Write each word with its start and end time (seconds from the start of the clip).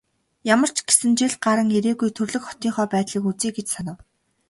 Ямар 0.53 0.69
ч 0.75 0.77
гэсэн 0.87 1.11
жил 1.19 1.33
гаран 1.45 1.69
ирээгүй 1.77 2.09
төрөлх 2.17 2.43
хотынхоо 2.47 2.87
байдлыг 2.93 3.23
үзье 3.31 3.49
гэж 3.57 3.67
санав. 3.75 3.97